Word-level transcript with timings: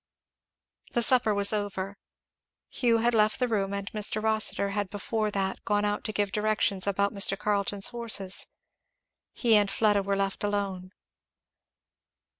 The 0.93 1.03
supper 1.03 1.31
was 1.31 1.53
over. 1.53 1.95
Hugh 2.71 2.97
had 3.05 3.13
left 3.13 3.37
the 3.37 3.47
room, 3.47 3.71
and 3.71 3.85
Mr. 3.91 4.19
Rossitur 4.19 4.69
had 4.69 4.89
before 4.89 5.29
that 5.29 5.63
gone 5.63 5.85
out 5.85 6.03
to 6.05 6.11
give 6.11 6.31
directions 6.31 6.87
about 6.87 7.13
Mr. 7.13 7.37
Carleton's 7.37 7.89
horses. 7.89 8.47
He 9.31 9.55
and 9.55 9.69
Fleda 9.69 10.01
were 10.01 10.15
left 10.15 10.43
alone. 10.43 10.91